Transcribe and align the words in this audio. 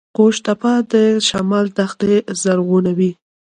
قوش 0.17 0.35
تیپه 0.45 0.73
د 0.91 0.93
شمال 1.27 1.65
دښتې 1.77 2.13
زرغونوي 2.41 3.11